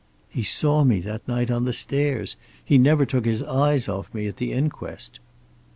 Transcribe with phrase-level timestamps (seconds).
[0.29, 2.35] "He saw me that night, on the stairs.
[2.65, 5.19] He never took his eyes off me at the inquest."